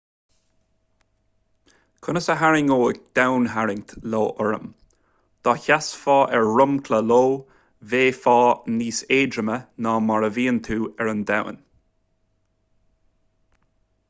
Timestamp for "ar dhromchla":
6.39-7.01